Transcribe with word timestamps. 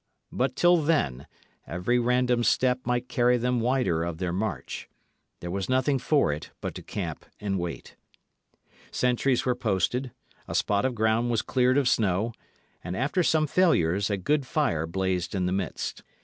But 0.31 0.55
till 0.55 0.77
then, 0.77 1.27
every 1.67 1.99
random 1.99 2.43
step 2.43 2.79
might 2.87 3.07
carry 3.07 3.37
them 3.37 3.59
wider 3.59 4.03
of 4.03 4.17
their 4.17 4.33
march. 4.33 4.89
There 5.41 5.51
was 5.51 5.69
nothing 5.69 5.99
for 5.99 6.33
it 6.33 6.49
but 6.59 6.73
to 6.73 6.81
camp 6.81 7.23
and 7.39 7.59
wait. 7.59 7.95
Sentries 8.89 9.45
were 9.45 9.53
posted; 9.53 10.11
a 10.47 10.55
spot 10.55 10.85
of 10.85 10.95
ground 10.95 11.29
was 11.29 11.43
cleared 11.43 11.77
of 11.77 11.87
snow, 11.87 12.33
and, 12.83 12.97
after 12.97 13.21
some 13.21 13.45
failures, 13.45 14.09
a 14.09 14.17
good 14.17 14.47
fire 14.47 14.87
blazed 14.87 15.35
in 15.35 15.45
the 15.45 15.51
midst. 15.51 16.01